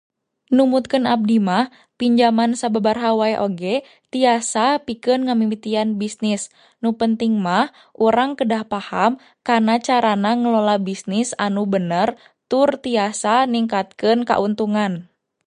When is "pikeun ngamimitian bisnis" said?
4.85-6.41